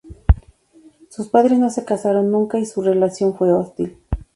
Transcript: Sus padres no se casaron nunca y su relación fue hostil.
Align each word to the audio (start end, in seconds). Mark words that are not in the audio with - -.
Sus 1.09 1.27
padres 1.29 1.59
no 1.59 1.69
se 1.69 1.85
casaron 1.85 2.31
nunca 2.31 2.57
y 2.57 2.65
su 2.65 2.81
relación 2.81 3.35
fue 3.37 3.53
hostil. 3.53 3.99